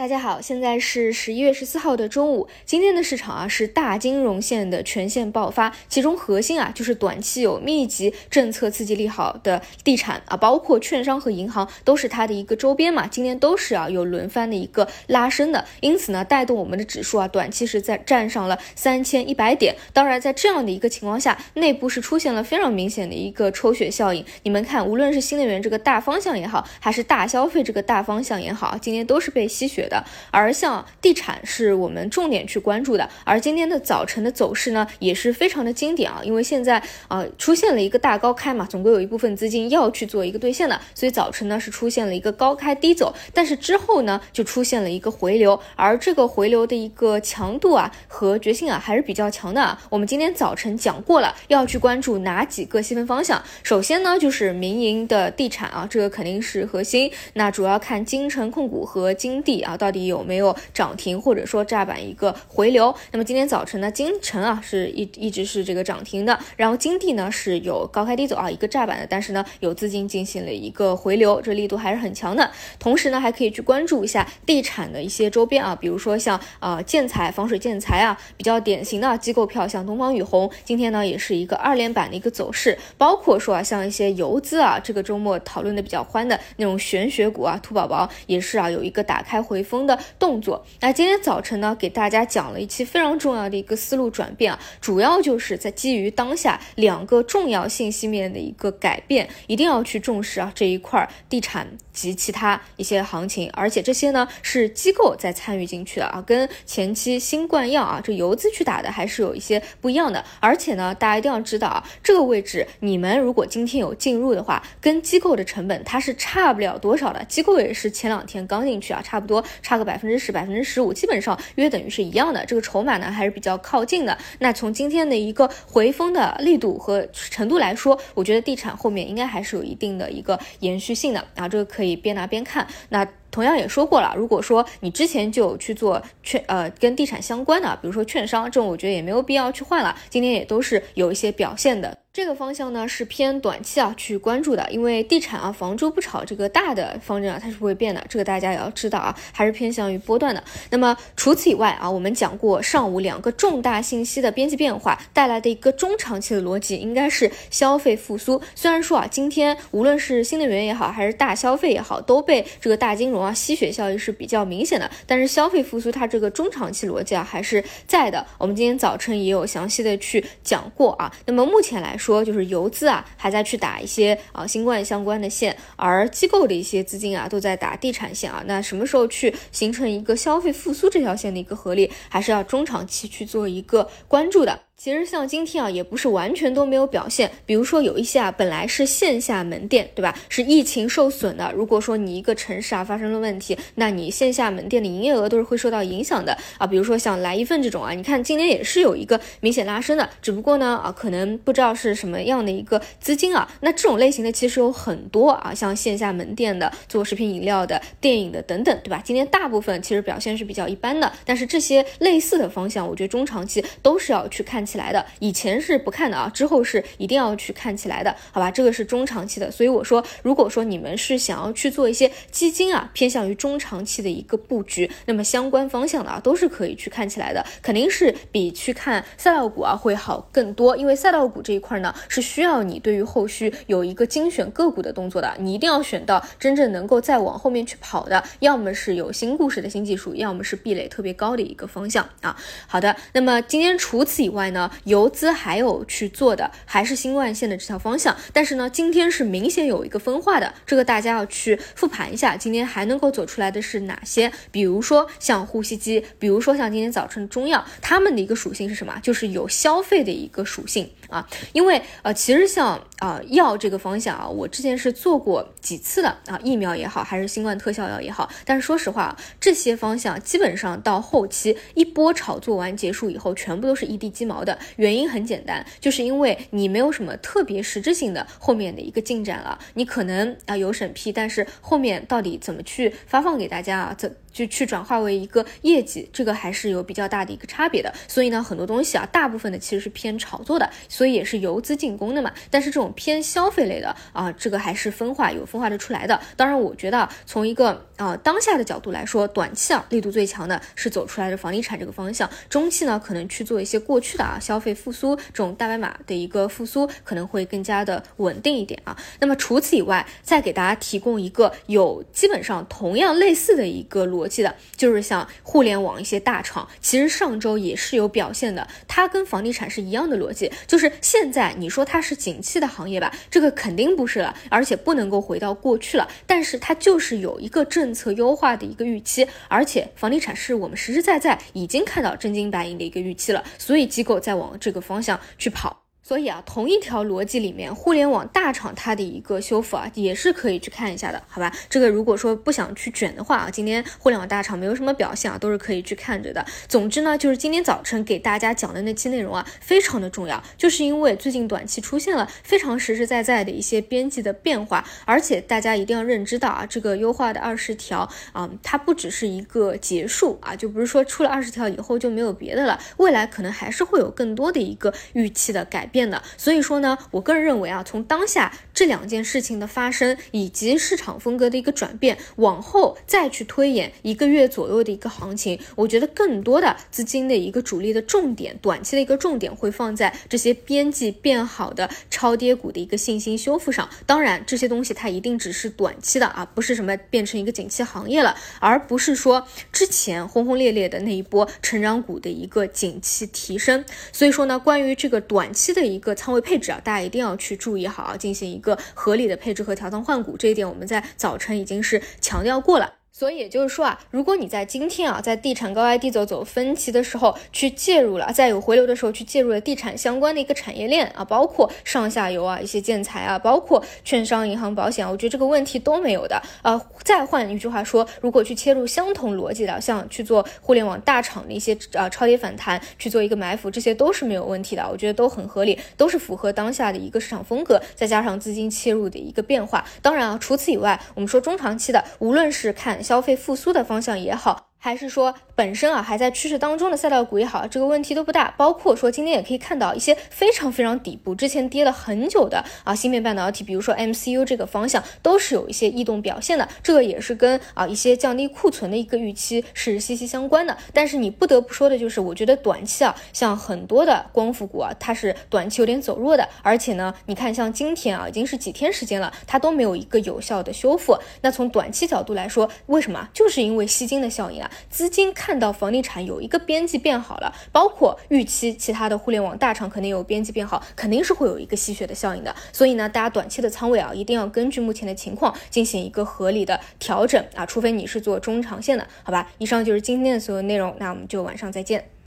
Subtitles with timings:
[0.00, 2.48] 大家好，现在是十一月十四号的中午。
[2.64, 13.06] 今天的市场啊是大金融线的全线爆发，其中核心啊就是短期有密集政策刺激利好的地产啊，包括券商和银行都是它的一个周边嘛。
[13.06, 19.76] 今天都是啊有轮番的一个拉升的，因此呢带动我们的指数啊短期是在站上了三千一百点。
[19.92, 24.24] 当然在这样的一个情况下，内部是出现了非常明显的一个抽血效应。
[24.44, 29.89] 你们看，无论是新能源这个大方向也好，还是大消费这个大方向也好，今天都是被吸血。
[29.90, 49.76] 的，而像地产是我们重点去关注的，而今天的早晨的走势呢，也是非常的经典啊，因为现在啊出现了一个大高开嘛，总归有一部分资金要去做一个兑现的，所以早晨呢是出现了一个高开低走，但是之后呢就出现了一个回流，而这个回流的一个强度啊和决心啊还是比较强的啊。
[49.90, 59.76] 我们今天早晨讲过了，要去关注哪几个细分方向，首先呢就是民营的地产啊，这个肯定是核心，那主要看金城控股和金地啊。
[59.80, 62.94] 到底有没有涨停，或者说炸板一个回流？
[63.12, 72.50] 那么今天早晨呢，金城啊是一一直是这个涨停的，然后金地呢是有高开低走啊，一个炸板的，但是呢有资金进行了一个回流，这力度还是很强的。
[72.78, 82.76] 同时呢，还可以去关注一下地产的一些周边啊，比如说像啊建材、防水建材啊，比较典型的机构票，像东方雨虹，今天呢也是一个二连板的一个走势。
[82.98, 89.59] 包括说啊，像一些游资啊，这个周末讨论的比较欢的那种玄学股啊，兔宝宝也是啊有一个打开回。
[89.62, 119.44] 风的动作，那今天早晨呢，给大家讲了一期非常重要的一个思路转变啊，主要就是在基于当下两个重要信息面的一个改变，一定要去重视啊这一块地产及其他一些行情，而且这些呢是机构在参与进去的啊，跟前期新冠药啊这游资去打的还是有一些不一样的，而且呢大家一定要知道啊，这个位置你们如果今天有进入的话，跟机构的成本它是差不了多少的，机构也是前两天刚进去啊，差不多。
[119.62, 122.44] 差个百分之十、百分之十五，基本上约等于是一样的。
[122.46, 124.16] 这个筹码呢还是比较靠近的。
[124.38, 132.66] 那从今天的一个回风的力度和程度来说，我觉得地产后面应该还是有一定的一个延续性的啊，这个可以边拿边看。
[132.88, 139.96] 那同样也说过了，如果说你之前就有去做券呃跟地产相关的，比如说券商这种，我觉得也没有必要去换了。
[140.08, 141.96] 今天也都是有一些表现的。
[142.12, 150.42] 这个方向呢是偏短期啊去关注的，因为地产啊房住不炒这个大的方针啊它是不会变的，这个大家也要知道啊，还是偏向于波段的。
[150.70, 158.42] 那么除此以外啊，我们讲过上午两个重大信息的边际变化带来的一个中长期的逻辑，应该是消费复苏。
[158.56, 168.26] 虽然说啊今天无论是新能源也好，还是大消费也好，都被这个大金融啊吸血效应是比较明显的，但是消费复苏它这个中长期逻辑啊还是在的。
[168.36, 171.14] 我们今天早晨也有详细的去讲过啊。
[171.26, 178.42] 那么目前来，说就是游资啊，还在去打一些啊新冠相关的线，而机构的一些资金啊，都在打地产线啊。
[178.46, 184.58] 那什么时候去形成一个消费复苏这条线的一个合力，还是要中长期去做一个关注的。
[184.82, 187.30] 其实像今天啊，也不是完全都没有表现。
[187.44, 190.18] 比如说有一些啊，本来是线下门店，对吧？
[190.30, 191.52] 是疫情受损的。
[191.54, 196.66] 如果说你一个城市啊发生了问题，那你线下门店的营业额都是会受到影响的啊。
[196.66, 203.46] 比如说像来一份这种啊，你看今天也是有一个明显拉升的，只不过呢啊，可能不知道是什么样的一个资金啊。
[203.60, 209.02] 那这种类型的其实有很多啊，像线下门店的、做食品饮料的、电影的等等，对吧？
[209.04, 214.64] 今天大部分其实表现是比较一般的，但是这些类似的方向，我觉得中长期都是要去看。
[214.70, 218.48] 起来的，以前是不看的啊，之后是一定要去看起来的，好吧？
[218.48, 242.36] 这个是中长期的，所以我说，如果说你们是想要去做一些基金啊，偏向于中长期的一个布局，那么相关方向的啊，都是可以去看起来的，肯定是比去看赛道股啊会好更多，因为赛道股这一块呢，是需要你对于后续有一个精选个股的动作的，你一定要选到真正能够再往后面去跑的，要么是有新故事的新技术，要么是壁垒特别高的一个方向啊。
[242.66, 244.59] 好的，那么今天除此以外呢？
[244.84, 254.32] 游资还有去做的还是新冠线的这条方向，但是呢，今天是明显有一个分化的，这个大家要去复盘一下，今天还能够走出来的是哪些？
[254.50, 258.98] 比如说像呼吸机，比如说像今天早晨中药，它们的一个属性是什么？
[259.02, 274.49] 就是有消费的一个属性啊，因为呃，其实像啊药这个方向啊，我之前是做过几次的啊，疫苗也好，还是新冠特效药也好，但是说实话，这些方向基本上到后期一波炒作完结束以后，全部都是一地鸡毛的。
[274.76, 279.58] 原因很简单，就是因为你没有什么特别实质性的后面的一个进展了。
[279.74, 283.94] 你可能啊有审批，但是后面到底怎么去发放给大家啊？
[283.96, 287.92] 怎就去转化为一个业绩，这个还是有比较大的一个差别的。
[288.08, 292.32] 所以呢，很多东西啊，大部分的其实是偏炒作的，所以也是游资进攻的嘛。
[292.50, 296.20] 但是这种偏消费类的啊，这个还是分化有分化的出来的。
[296.36, 308.96] 当然，我觉得从一个啊当下的角度来说，短期啊力度最强的是走出来的房地产这个方向，中期呢可能去做一些过去的啊消费复苏这种大白马的一个复苏，可能会更加的稳定一点啊。
[309.18, 335.89] 那么除此以外，再给大家提供一个有基本上同样类似的一个逻逻辑的，就是像互联网一些大厂，其实上周也是有表现的，它跟房地产是一样的逻辑，就是现在你说它是景气的行业吧，这个肯定不是了，而且不能够回到过去了，但是它就是有一个政策优化的一个预期，而且房地产是我们实实在在已经看到真金白银的一个预期了，所以机构在往这个方向去跑。
[336.10, 341.52] 所以啊，同一条逻辑里面，互联网大厂它的一个修复啊，也是可以去看一下的，好吧？
[341.68, 346.44] 这个如果说不想去卷的话啊，今天互联网大厂没有什么表现啊，都是可以去看着的。
[346.66, 358.00] 总之呢，就是今天早晨给大家讲的那期内容啊，非常的重要，就是因为最近短期出现了非常实实在在的一些边际的变化，而且大家一定要认知到啊，这个优化的二十条
[358.32, 365.99] 啊，它不只是一个结束啊，就不是说出了二十条以后就没有别的了，未来可能还是会有更多的一个预期的改变。
[366.08, 383.88] 的，所以说呢，我个人认为啊，从当下这两件事情的发生，以及市场风格的一个转变，往后再去推演一个月左右的一个行情，我觉得更多的资金的一个主力的重点，短期的一个重点会放在这些边际变好的超跌股的一个信心修复上。
[384.06, 393.84] 当然，这些东西它一定只是短期的啊，不是什么变成一个景气行业了，而不是说之前轰轰烈烈的那一波成长股的一个景气提升。
[394.12, 395.79] 所以说呢，关于这个短期的。
[395.80, 402.99] 的一个仓位配置啊，大家一定要去注意好啊，进行一个合理的配置和调仓换股，这一点我们在早晨已经是强调过了。
[403.20, 416.42] 所以也就是说啊，如果你在今天啊，在地产高开低走走分歧的时候去介入了，在有回流的时候去介入了地产相关的一个产业链啊，包括上下游啊，一些建材啊，包括券商、银行、保险，我觉得这个问题都没有的。
[416.62, 424.88] 呃，再换一句话说，如果去切入相同逻辑的，像去做互联网大厂的一些呃超跌反弹，去做一个埋伏，这些都是没有问题的。
[424.90, 429.84] 我觉得都很合理，都是符合当下的一个市场风格，再加上资金切入的一个变化。
[430.00, 432.98] 当然啊，除此以外，我们说中长期的，无论是看。
[433.10, 434.69] 消费复苏的方向也好。
[434.82, 438.52] 还是说本身啊还在趋势当中的赛道股也好，这个问题都不大。
[438.56, 446.66] 包括说今天也可以看到一些非常非常底部，之前跌了很久的啊芯片半导体，比如说 MCU 这个方向都是有一些异动表现的。
[446.82, 450.74] 这个也是跟啊一些降低库存的一个预期是息息相关的。
[450.94, 456.48] 但是你不得不说的就是，我觉得短期啊，像很多的光伏股啊，它是短期有点走弱的。
[456.62, 461.18] 而且呢，你看像今天啊，已经是几天时间了，它都没有一个有效的修复。
[461.42, 463.28] 那从短期角度来说，为什么？
[463.34, 472.54] 就是因为吸金的效应啊资金看到房地产有一个边际变好了，包括预期其他的互联网大厂肯定有边际变好，肯定是会有一个吸血的效应的。
[472.72, 479.50] 所以呢，大家短期的仓位啊，一定要根据目前的情况进行一个合理的调整啊，除非你是做中长线的，好吧？
[479.58, 482.19] 以上就是今天的所有内容，那我们就晚上再见。